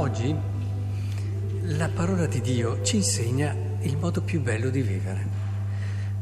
Oggi 0.00 0.34
la 1.76 1.90
parola 1.94 2.24
di 2.24 2.40
Dio 2.40 2.80
ci 2.82 2.96
insegna 2.96 3.54
il 3.82 3.98
modo 3.98 4.22
più 4.22 4.40
bello 4.40 4.70
di 4.70 4.80
vivere. 4.80 5.26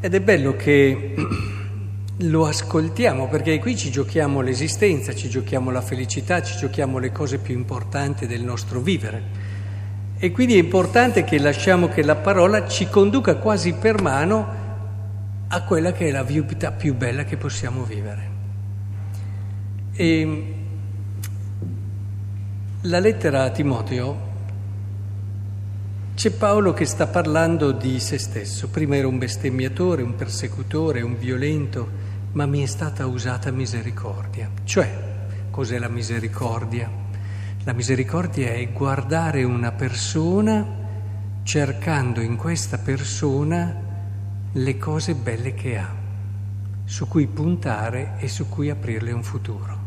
Ed 0.00 0.14
è 0.14 0.20
bello 0.20 0.56
che 0.56 1.14
lo 2.18 2.46
ascoltiamo 2.46 3.28
perché 3.28 3.60
qui 3.60 3.76
ci 3.76 3.92
giochiamo 3.92 4.40
l'esistenza, 4.40 5.14
ci 5.14 5.28
giochiamo 5.28 5.70
la 5.70 5.80
felicità, 5.80 6.42
ci 6.42 6.58
giochiamo 6.58 6.98
le 6.98 7.12
cose 7.12 7.38
più 7.38 7.54
importanti 7.54 8.26
del 8.26 8.42
nostro 8.42 8.80
vivere. 8.80 9.22
E 10.18 10.32
quindi 10.32 10.54
è 10.54 10.58
importante 10.58 11.22
che 11.22 11.38
lasciamo 11.38 11.86
che 11.86 12.02
la 12.02 12.16
parola 12.16 12.66
ci 12.66 12.88
conduca 12.88 13.36
quasi 13.36 13.74
per 13.74 14.02
mano 14.02 15.46
a 15.46 15.62
quella 15.62 15.92
che 15.92 16.08
è 16.08 16.10
la 16.10 16.24
vita 16.24 16.72
più 16.72 16.96
bella 16.96 17.22
che 17.22 17.36
possiamo 17.36 17.84
vivere. 17.84 18.30
E 19.92 20.57
la 22.82 23.00
lettera 23.00 23.42
a 23.42 23.50
Timoteo 23.50 24.26
c'è 26.14 26.30
Paolo 26.30 26.72
che 26.72 26.84
sta 26.84 27.08
parlando 27.08 27.72
di 27.72 27.98
se 27.98 28.18
stesso. 28.18 28.68
Prima 28.68 28.96
era 28.96 29.08
un 29.08 29.18
bestemmiatore, 29.18 30.02
un 30.02 30.14
persecutore, 30.14 31.02
un 31.02 31.18
violento, 31.18 31.88
ma 32.32 32.46
mi 32.46 32.62
è 32.62 32.66
stata 32.66 33.06
usata 33.06 33.50
misericordia. 33.50 34.48
Cioè, 34.62 34.90
cos'è 35.50 35.78
la 35.78 35.88
misericordia? 35.88 36.88
La 37.64 37.72
misericordia 37.72 38.52
è 38.52 38.72
guardare 38.72 39.42
una 39.42 39.72
persona 39.72 40.64
cercando 41.42 42.20
in 42.20 42.36
questa 42.36 42.78
persona 42.78 43.74
le 44.52 44.78
cose 44.78 45.14
belle 45.14 45.54
che 45.54 45.78
ha, 45.78 45.94
su 46.84 47.08
cui 47.08 47.26
puntare 47.26 48.14
e 48.18 48.28
su 48.28 48.48
cui 48.48 48.70
aprirle 48.70 49.10
un 49.12 49.22
futuro. 49.22 49.78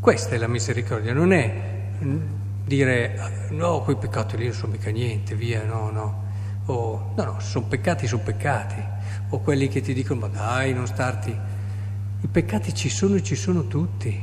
Questa 0.00 0.34
è 0.34 0.38
la 0.38 0.46
misericordia, 0.46 1.12
non 1.12 1.32
è 1.32 1.69
dire 2.64 3.48
no, 3.50 3.80
quei 3.80 3.96
peccati 3.96 4.36
lì 4.36 4.44
non 4.44 4.54
sono 4.54 4.72
mica 4.72 4.90
niente, 4.90 5.34
via, 5.34 5.64
no, 5.64 5.90
no. 5.90 6.28
O, 6.66 7.12
no, 7.16 7.24
no, 7.24 7.40
sono 7.40 7.66
peccati, 7.66 8.06
sono 8.06 8.22
peccati. 8.22 8.82
O 9.30 9.40
quelli 9.40 9.68
che 9.68 9.80
ti 9.80 9.92
dicono 9.92 10.20
ma 10.20 10.28
dai, 10.28 10.72
non 10.72 10.86
starti. 10.86 11.30
I 12.22 12.26
peccati 12.26 12.74
ci 12.74 12.88
sono 12.88 13.16
e 13.16 13.22
ci 13.22 13.34
sono 13.34 13.66
tutti, 13.66 14.20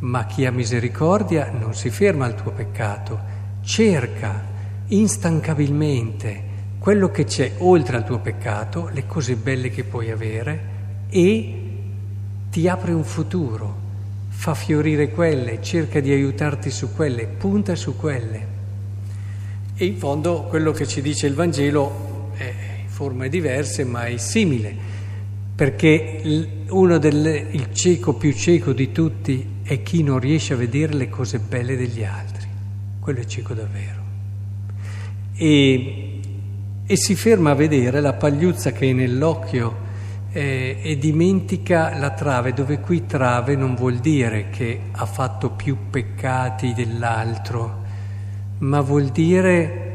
ma 0.00 0.26
chi 0.26 0.44
ha 0.44 0.52
misericordia 0.52 1.50
non 1.50 1.74
si 1.74 1.90
ferma 1.90 2.26
al 2.26 2.34
tuo 2.34 2.50
peccato, 2.50 3.20
cerca 3.62 4.42
instancabilmente 4.88 6.46
quello 6.78 7.10
che 7.10 7.24
c'è 7.24 7.54
oltre 7.58 7.96
al 7.96 8.04
tuo 8.04 8.18
peccato, 8.18 8.88
le 8.92 9.06
cose 9.06 9.36
belle 9.36 9.70
che 9.70 9.84
puoi 9.84 10.10
avere 10.10 10.76
e 11.08 11.62
ti 12.50 12.68
apre 12.68 12.92
un 12.92 13.04
futuro 13.04 13.86
fa 14.38 14.54
fiorire 14.54 15.10
quelle, 15.10 15.60
cerca 15.60 15.98
di 15.98 16.12
aiutarti 16.12 16.70
su 16.70 16.94
quelle, 16.94 17.26
punta 17.26 17.74
su 17.74 17.96
quelle. 17.96 18.46
E 19.74 19.84
in 19.84 19.96
fondo 19.96 20.44
quello 20.44 20.70
che 20.70 20.86
ci 20.86 21.02
dice 21.02 21.26
il 21.26 21.34
Vangelo 21.34 22.30
è 22.36 22.54
in 22.82 22.88
forme 22.88 23.28
diverse, 23.28 23.82
ma 23.82 24.04
è 24.04 24.16
simile, 24.16 24.72
perché 25.56 26.22
uno 26.68 26.98
del, 26.98 27.48
il 27.50 27.72
cieco 27.72 28.14
più 28.14 28.32
cieco 28.32 28.72
di 28.72 28.92
tutti 28.92 29.44
è 29.64 29.82
chi 29.82 30.04
non 30.04 30.20
riesce 30.20 30.52
a 30.52 30.56
vedere 30.56 30.94
le 30.94 31.08
cose 31.08 31.40
belle 31.40 31.76
degli 31.76 32.04
altri, 32.04 32.46
quello 33.00 33.18
è 33.18 33.24
cieco 33.24 33.54
davvero. 33.54 34.02
E, 35.34 36.20
e 36.86 36.96
si 36.96 37.16
ferma 37.16 37.50
a 37.50 37.54
vedere 37.54 38.00
la 38.00 38.12
pagliuzza 38.12 38.70
che 38.70 38.88
è 38.88 38.92
nell'occhio 38.92 39.86
eh, 40.38 40.78
e 40.80 40.98
dimentica 40.98 41.98
la 41.98 42.10
trave, 42.10 42.52
dove 42.52 42.78
qui 42.78 43.06
trave 43.06 43.56
non 43.56 43.74
vuol 43.74 43.96
dire 43.96 44.50
che 44.50 44.82
ha 44.92 45.04
fatto 45.04 45.50
più 45.50 45.88
peccati 45.90 46.74
dell'altro, 46.74 47.82
ma 48.58 48.80
vuol 48.80 49.06
dire 49.06 49.86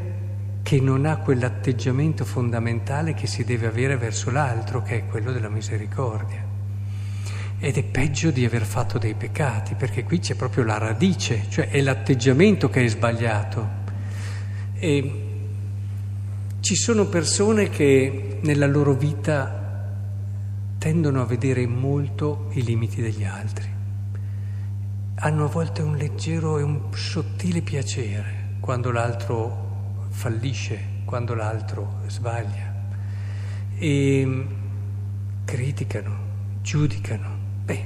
che 0.62 0.80
non 0.80 1.06
ha 1.06 1.16
quell'atteggiamento 1.16 2.26
fondamentale 2.26 3.14
che 3.14 3.26
si 3.26 3.42
deve 3.42 3.68
avere 3.68 3.96
verso 3.96 4.30
l'altro, 4.30 4.82
che 4.82 4.96
è 4.96 5.06
quello 5.06 5.32
della 5.32 5.48
misericordia. 5.48 6.44
Ed 7.58 7.78
è 7.78 7.82
peggio 7.82 8.30
di 8.30 8.44
aver 8.44 8.64
fatto 8.64 8.98
dei 8.98 9.14
peccati, 9.14 9.74
perché 9.76 10.04
qui 10.04 10.18
c'è 10.18 10.34
proprio 10.34 10.64
la 10.64 10.76
radice, 10.76 11.46
cioè 11.48 11.70
è 11.70 11.80
l'atteggiamento 11.80 12.68
che 12.68 12.84
è 12.84 12.88
sbagliato. 12.88 13.66
E 14.74 15.12
ci 16.60 16.74
sono 16.74 17.06
persone 17.06 17.70
che 17.70 18.40
nella 18.42 18.66
loro 18.66 18.92
vita 18.92 19.63
tendono 20.84 21.22
a 21.22 21.24
vedere 21.24 21.66
molto 21.66 22.50
i 22.52 22.62
limiti 22.62 23.00
degli 23.00 23.24
altri. 23.24 23.66
Hanno 25.14 25.44
a 25.46 25.48
volte 25.48 25.80
un 25.80 25.96
leggero 25.96 26.58
e 26.58 26.62
un 26.62 26.92
sottile 26.92 27.62
piacere 27.62 28.56
quando 28.60 28.90
l'altro 28.90 30.08
fallisce, 30.10 31.00
quando 31.06 31.32
l'altro 31.32 32.00
sbaglia. 32.08 32.70
E 33.78 34.46
criticano, 35.46 36.16
giudicano. 36.60 37.30
Beh, 37.64 37.84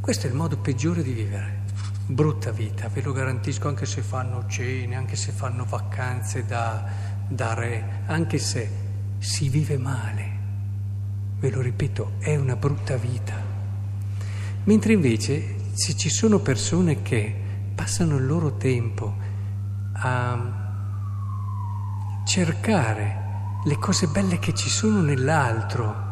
questo 0.00 0.28
è 0.28 0.30
il 0.30 0.36
modo 0.36 0.56
peggiore 0.58 1.02
di 1.02 1.14
vivere. 1.14 1.64
Brutta 2.06 2.52
vita, 2.52 2.86
ve 2.86 3.02
lo 3.02 3.10
garantisco, 3.10 3.66
anche 3.66 3.86
se 3.86 4.02
fanno 4.02 4.46
cene, 4.46 4.94
anche 4.94 5.16
se 5.16 5.32
fanno 5.32 5.64
vacanze 5.64 6.46
da, 6.46 6.84
da 7.26 7.54
re, 7.54 8.04
anche 8.06 8.38
se 8.38 8.70
si 9.18 9.48
vive 9.48 9.76
male 9.78 10.35
ve 11.38 11.50
lo 11.50 11.60
ripeto, 11.60 12.12
è 12.18 12.34
una 12.36 12.56
brutta 12.56 12.96
vita. 12.96 13.34
Mentre 14.64 14.94
invece 14.94 15.56
se 15.74 15.94
ci 15.94 16.08
sono 16.08 16.38
persone 16.38 17.02
che 17.02 17.34
passano 17.74 18.16
il 18.16 18.26
loro 18.26 18.56
tempo 18.56 19.14
a 19.92 20.64
cercare 22.24 23.24
le 23.64 23.78
cose 23.78 24.06
belle 24.06 24.38
che 24.38 24.54
ci 24.54 24.68
sono 24.68 25.00
nell'altro 25.00 26.04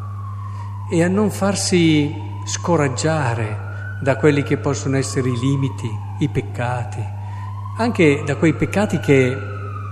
e 0.91 1.03
a 1.03 1.09
non 1.09 1.31
farsi 1.31 2.13
scoraggiare 2.45 3.99
da 4.03 4.17
quelli 4.17 4.43
che 4.43 4.59
possono 4.59 4.97
essere 4.97 5.31
i 5.31 5.39
limiti, 5.39 5.91
i 6.19 6.29
peccati, 6.29 7.03
anche 7.79 8.23
da 8.27 8.37
quei 8.37 8.55
peccati 8.55 9.01
che 9.01 9.37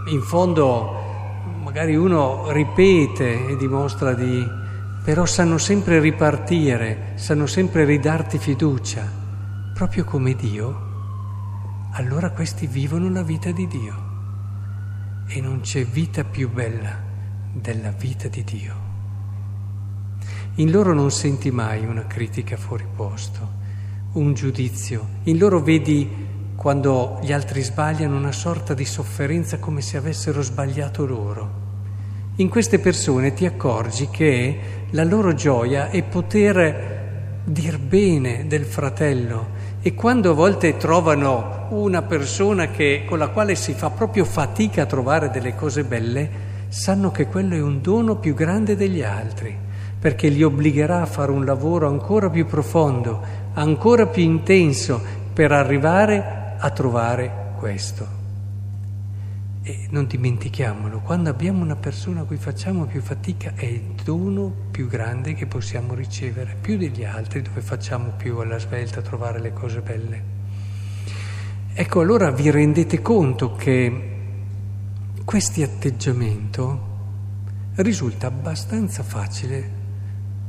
in 0.06 0.21
fondo 0.21 1.00
magari 1.65 1.97
uno 1.97 2.50
ripete 2.50 3.47
e 3.47 3.56
dimostra 3.56 4.12
di 4.12 4.60
però 5.04 5.26
sanno 5.26 5.58
sempre 5.58 5.98
ripartire, 5.98 7.12
sanno 7.16 7.46
sempre 7.46 7.84
ridarti 7.84 8.38
fiducia, 8.38 9.02
proprio 9.74 10.04
come 10.04 10.34
Dio, 10.34 10.90
allora 11.92 12.30
questi 12.30 12.68
vivono 12.68 13.10
la 13.10 13.22
vita 13.22 13.50
di 13.50 13.66
Dio. 13.66 14.10
E 15.26 15.41
non 15.41 15.60
c'è 15.60 15.84
vita 15.84 16.22
più 16.22 16.50
bella 16.50 16.96
della 17.52 17.91
vita 17.91 18.28
di 18.28 18.44
Dio. 18.44 18.74
In 20.56 20.70
loro 20.70 20.94
non 20.94 21.10
senti 21.10 21.50
mai 21.50 21.84
una 21.84 22.06
critica 22.06 22.56
fuori 22.56 22.86
posto, 22.94 23.60
un 24.12 24.34
giudizio. 24.34 25.08
In 25.24 25.36
loro 25.38 25.60
vedi, 25.60 26.08
quando 26.54 27.18
gli 27.22 27.32
altri 27.32 27.62
sbagliano, 27.62 28.16
una 28.16 28.32
sorta 28.32 28.72
di 28.72 28.84
sofferenza 28.84 29.58
come 29.58 29.80
se 29.80 29.96
avessero 29.96 30.42
sbagliato 30.42 31.04
loro. 31.06 31.72
In 32.37 32.48
queste 32.48 32.78
persone 32.78 33.34
ti 33.34 33.44
accorgi 33.44 34.09
che 34.09 34.59
la 34.93 35.04
loro 35.04 35.34
gioia 35.34 35.91
è 35.91 36.03
poter 36.03 37.41
dir 37.44 37.78
bene 37.78 38.47
del 38.47 38.65
fratello 38.65 39.48
e 39.82 39.93
quando 39.93 40.31
a 40.31 40.34
volte 40.34 40.78
trovano 40.78 41.66
una 41.71 42.00
persona 42.00 42.69
che, 42.69 43.04
con 43.06 43.19
la 43.19 43.28
quale 43.28 43.54
si 43.54 43.75
fa 43.75 43.91
proprio 43.91 44.25
fatica 44.25 44.83
a 44.83 44.86
trovare 44.86 45.28
delle 45.28 45.54
cose 45.54 45.84
belle, 45.84 46.30
sanno 46.68 47.10
che 47.10 47.27
quello 47.27 47.54
è 47.54 47.60
un 47.60 47.83
dono 47.83 48.16
più 48.16 48.33
grande 48.33 48.77
degli 48.77 49.03
altri, 49.03 49.54
perché 49.98 50.28
li 50.28 50.42
obbligherà 50.42 51.03
a 51.03 51.06
fare 51.06 51.33
un 51.33 51.45
lavoro 51.45 51.86
ancora 51.86 52.30
più 52.30 52.47
profondo, 52.47 53.21
ancora 53.53 54.06
più 54.06 54.22
intenso 54.22 54.98
per 55.34 55.53
arrivare 55.53 56.54
a 56.56 56.71
trovare 56.71 57.53
questo. 57.59 58.22
E 59.64 59.86
non 59.91 60.06
dimentichiamolo, 60.06 60.98
quando 61.03 61.30
abbiamo 61.30 61.62
una 61.62 61.76
persona 61.76 62.22
a 62.22 62.24
cui 62.24 62.36
facciamo 62.36 62.84
più 62.86 63.00
fatica 63.00 63.53
è 63.54 63.64
il 63.64 63.94
dono 64.03 64.53
più 64.72 64.88
grande 64.88 65.34
che 65.34 65.47
possiamo 65.47 65.94
ricevere, 65.94 66.56
più 66.60 66.76
degli 66.76 67.04
altri 67.04 67.42
dove 67.42 67.60
facciamo 67.60 68.10
più 68.16 68.38
alla 68.38 68.59
svelta 68.59 68.98
a 68.98 69.03
trovare 69.03 69.38
le 69.38 69.53
cose 69.53 69.80
belle. 69.80 70.24
Ecco, 71.74 72.00
allora 72.00 72.32
vi 72.32 72.50
rendete 72.50 73.00
conto 73.03 73.54
che 73.54 74.10
questo 75.24 75.62
atteggiamento 75.62 76.91
risulta 77.76 78.26
abbastanza 78.26 79.04
facile 79.04 79.70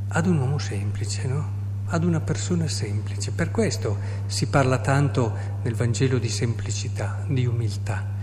ad 0.08 0.26
un 0.26 0.38
uomo 0.38 0.58
semplice, 0.58 1.28
no? 1.28 1.62
ad 1.86 2.02
una 2.02 2.18
persona 2.18 2.66
semplice. 2.66 3.30
Per 3.30 3.52
questo 3.52 3.96
si 4.26 4.48
parla 4.48 4.78
tanto 4.78 5.32
nel 5.62 5.76
Vangelo 5.76 6.18
di 6.18 6.28
semplicità, 6.28 7.24
di 7.28 7.46
umiltà 7.46 8.13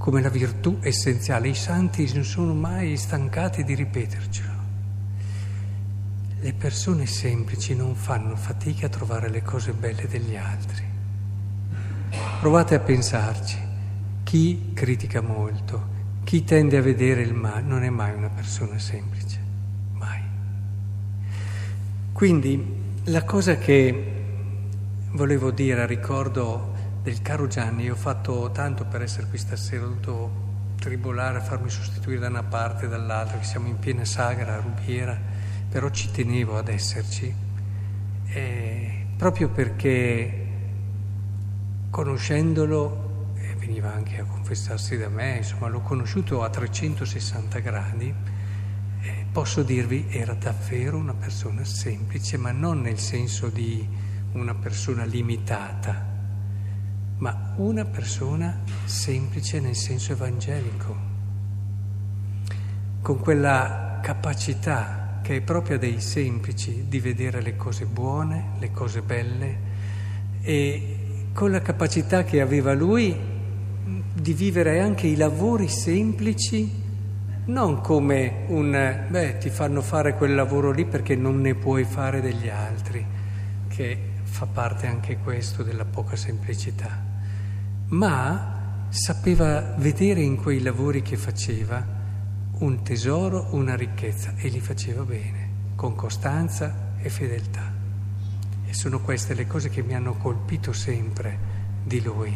come 0.00 0.22
la 0.22 0.30
virtù 0.30 0.78
essenziale. 0.80 1.48
I 1.48 1.54
santi 1.54 2.10
non 2.14 2.24
sono 2.24 2.54
mai 2.54 2.96
stancati 2.96 3.62
di 3.64 3.74
ripetercelo. 3.74 4.58
Le 6.40 6.52
persone 6.54 7.04
semplici 7.04 7.76
non 7.76 7.94
fanno 7.94 8.34
fatica 8.34 8.86
a 8.86 8.88
trovare 8.88 9.28
le 9.28 9.42
cose 9.42 9.72
belle 9.72 10.08
degli 10.08 10.36
altri. 10.36 10.84
Provate 12.40 12.74
a 12.74 12.78
pensarci. 12.78 13.68
chi 14.22 14.70
critica 14.72 15.20
molto, 15.20 15.88
chi 16.24 16.44
tende 16.44 16.78
a 16.78 16.82
vedere 16.82 17.20
il 17.20 17.34
male, 17.34 17.60
non 17.60 17.82
è 17.82 17.90
mai 17.90 18.14
una 18.14 18.30
persona 18.30 18.78
semplice, 18.78 19.38
mai. 19.92 20.22
Quindi 22.12 23.02
la 23.04 23.24
cosa 23.24 23.56
che 23.56 24.12
volevo 25.10 25.50
dire 25.50 25.82
a 25.82 25.86
ricordo 25.86 26.79
del 27.02 27.22
caro 27.22 27.46
Gianni, 27.46 27.84
io 27.84 27.94
ho 27.94 27.96
fatto 27.96 28.50
tanto 28.52 28.84
per 28.84 29.00
essere 29.00 29.26
qui 29.28 29.38
stasera, 29.38 29.84
ho 29.84 29.88
dovuto 29.88 30.48
tribolare 30.78 31.38
a 31.38 31.40
farmi 31.40 31.70
sostituire 31.70 32.20
da 32.20 32.28
una 32.28 32.42
parte 32.42 32.84
e 32.84 32.88
dall'altra, 32.88 33.38
che 33.38 33.44
siamo 33.44 33.68
in 33.68 33.78
piena 33.78 34.04
sagra 34.04 34.54
a 34.54 34.60
Rubiera, 34.60 35.18
però 35.68 35.88
ci 35.88 36.10
tenevo 36.10 36.58
ad 36.58 36.68
esserci, 36.68 37.34
eh, 38.26 39.06
proprio 39.16 39.48
perché 39.48 40.46
conoscendolo, 41.88 43.32
eh, 43.36 43.54
veniva 43.54 43.92
anche 43.94 44.18
a 44.18 44.24
confessarsi 44.24 44.98
da 44.98 45.08
me, 45.08 45.38
insomma 45.38 45.68
l'ho 45.68 45.80
conosciuto 45.80 46.42
a 46.42 46.50
360 46.50 47.58
gradi, 47.60 48.14
eh, 49.02 49.26
posso 49.32 49.62
dirvi 49.62 50.06
era 50.10 50.34
davvero 50.34 50.98
una 50.98 51.14
persona 51.14 51.64
semplice, 51.64 52.36
ma 52.36 52.52
non 52.52 52.82
nel 52.82 52.98
senso 52.98 53.48
di 53.48 53.88
una 54.32 54.54
persona 54.54 55.04
limitata, 55.04 56.09
ma 57.20 57.54
una 57.56 57.84
persona 57.84 58.60
semplice 58.84 59.60
nel 59.60 59.76
senso 59.76 60.12
evangelico, 60.12 60.96
con 63.00 63.18
quella 63.18 64.00
capacità 64.02 65.20
che 65.22 65.36
è 65.36 65.40
propria 65.40 65.78
dei 65.78 66.00
semplici 66.00 66.86
di 66.88 66.98
vedere 66.98 67.40
le 67.40 67.56
cose 67.56 67.86
buone, 67.86 68.52
le 68.58 68.70
cose 68.72 69.00
belle 69.00 69.58
e 70.42 70.96
con 71.32 71.50
la 71.50 71.62
capacità 71.62 72.24
che 72.24 72.40
aveva 72.40 72.72
lui 72.72 73.16
di 74.12 74.32
vivere 74.32 74.80
anche 74.80 75.06
i 75.06 75.16
lavori 75.16 75.68
semplici 75.68 76.80
non 77.46 77.80
come 77.80 78.44
un 78.48 79.06
beh 79.08 79.38
ti 79.38 79.50
fanno 79.50 79.82
fare 79.82 80.14
quel 80.14 80.34
lavoro 80.34 80.70
lì 80.70 80.84
perché 80.84 81.16
non 81.16 81.40
ne 81.40 81.54
puoi 81.54 81.84
fare 81.84 82.20
degli 82.20 82.48
altri, 82.48 83.04
che 83.68 83.98
fa 84.22 84.46
parte 84.46 84.86
anche 84.86 85.18
questo 85.18 85.62
della 85.62 85.84
poca 85.84 86.16
semplicità, 86.16 87.09
ma 87.90 88.86
sapeva 88.88 89.74
vedere 89.76 90.20
in 90.20 90.36
quei 90.36 90.60
lavori 90.60 91.02
che 91.02 91.16
faceva 91.16 91.84
un 92.58 92.82
tesoro, 92.82 93.48
una 93.52 93.74
ricchezza 93.74 94.34
e 94.36 94.48
li 94.48 94.60
faceva 94.60 95.02
bene, 95.02 95.48
con 95.74 95.94
costanza 95.94 96.92
e 96.98 97.08
fedeltà. 97.08 97.72
E 98.66 98.74
sono 98.74 99.00
queste 99.00 99.34
le 99.34 99.46
cose 99.46 99.70
che 99.70 99.82
mi 99.82 99.94
hanno 99.94 100.14
colpito 100.14 100.72
sempre 100.72 101.38
di 101.82 102.02
lui. 102.02 102.32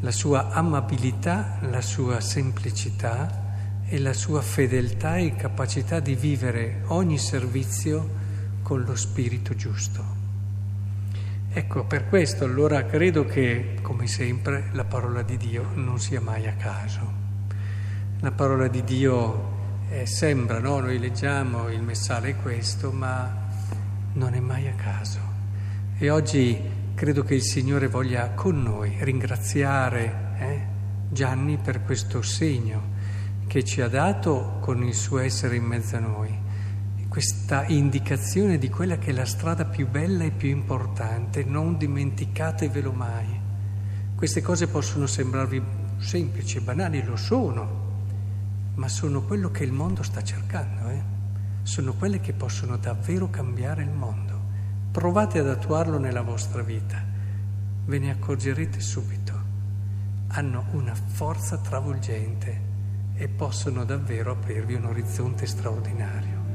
La 0.00 0.10
sua 0.10 0.50
amabilità, 0.50 1.58
la 1.62 1.80
sua 1.80 2.20
semplicità 2.20 3.44
e 3.86 3.98
la 3.98 4.12
sua 4.12 4.42
fedeltà 4.42 5.16
e 5.18 5.36
capacità 5.36 6.00
di 6.00 6.16
vivere 6.16 6.82
ogni 6.86 7.18
servizio 7.18 8.24
con 8.62 8.82
lo 8.82 8.96
spirito 8.96 9.54
giusto. 9.54 10.15
Ecco, 11.58 11.84
per 11.84 12.06
questo 12.10 12.44
allora 12.44 12.84
credo 12.84 13.24
che, 13.24 13.78
come 13.80 14.06
sempre, 14.06 14.68
la 14.72 14.84
parola 14.84 15.22
di 15.22 15.38
Dio 15.38 15.70
non 15.72 15.98
sia 15.98 16.20
mai 16.20 16.46
a 16.46 16.52
caso. 16.52 17.00
La 18.20 18.30
parola 18.30 18.68
di 18.68 18.84
Dio 18.84 19.54
eh, 19.88 20.04
sembra, 20.04 20.58
no? 20.58 20.80
Noi 20.80 20.98
leggiamo 20.98 21.70
il 21.70 21.80
messale 21.80 22.34
questo, 22.34 22.92
ma 22.92 23.48
non 24.12 24.34
è 24.34 24.38
mai 24.38 24.68
a 24.68 24.74
caso. 24.74 25.18
E 25.96 26.10
oggi 26.10 26.60
credo 26.94 27.22
che 27.22 27.36
il 27.36 27.42
Signore 27.42 27.88
voglia 27.88 28.32
con 28.32 28.62
noi 28.62 28.94
ringraziare 29.00 30.34
eh, 30.38 30.60
Gianni 31.08 31.56
per 31.56 31.84
questo 31.84 32.20
segno 32.20 32.82
che 33.46 33.64
ci 33.64 33.80
ha 33.80 33.88
dato 33.88 34.58
con 34.60 34.82
il 34.82 34.94
suo 34.94 35.20
essere 35.20 35.56
in 35.56 35.64
mezzo 35.64 35.96
a 35.96 36.00
noi, 36.00 36.38
questa 37.16 37.64
indicazione 37.68 38.58
di 38.58 38.68
quella 38.68 38.98
che 38.98 39.08
è 39.08 39.12
la 39.14 39.24
strada 39.24 39.64
più 39.64 39.88
bella 39.88 40.24
e 40.24 40.32
più 40.32 40.50
importante, 40.50 41.44
non 41.44 41.78
dimenticatevelo 41.78 42.92
mai. 42.92 43.40
Queste 44.14 44.42
cose 44.42 44.66
possono 44.66 45.06
sembrarvi 45.06 45.62
semplici 45.96 46.58
e 46.58 46.60
banali, 46.60 47.02
lo 47.02 47.16
sono, 47.16 47.68
ma 48.74 48.86
sono 48.88 49.22
quello 49.22 49.50
che 49.50 49.64
il 49.64 49.72
mondo 49.72 50.02
sta 50.02 50.22
cercando, 50.22 50.90
eh? 50.90 51.02
sono 51.62 51.94
quelle 51.94 52.20
che 52.20 52.34
possono 52.34 52.76
davvero 52.76 53.30
cambiare 53.30 53.82
il 53.82 53.92
mondo. 53.92 54.38
Provate 54.92 55.38
ad 55.38 55.48
attuarlo 55.48 55.96
nella 55.96 56.20
vostra 56.20 56.60
vita, 56.60 57.02
ve 57.86 57.98
ne 57.98 58.10
accorgerete 58.10 58.78
subito. 58.78 59.32
Hanno 60.26 60.66
una 60.72 60.94
forza 60.94 61.56
travolgente 61.56 62.60
e 63.14 63.26
possono 63.28 63.86
davvero 63.86 64.32
aprirvi 64.32 64.74
un 64.74 64.84
orizzonte 64.84 65.46
straordinario. 65.46 66.45